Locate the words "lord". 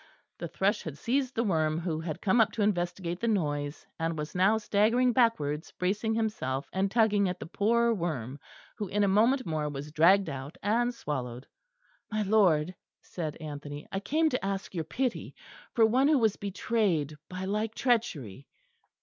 12.23-12.73